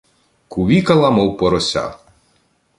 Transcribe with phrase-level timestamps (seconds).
[0.47, 1.95] Кувікала, мов порося.